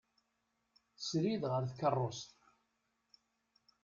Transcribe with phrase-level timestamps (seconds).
[1.07, 2.31] Srid ɣer tkerrust.